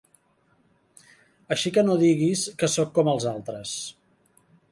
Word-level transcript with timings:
Així 1.57 1.73
que 1.75 1.83
no 1.89 1.99
diguis 2.05 2.47
que 2.63 2.71
soc 2.77 2.91
com 2.97 3.13
els 3.13 3.29
altres. 3.35 3.77